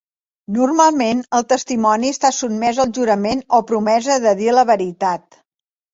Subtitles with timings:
[0.53, 5.43] Normalment el testimoni està sotmès al jurament o promesa de dir la veritat.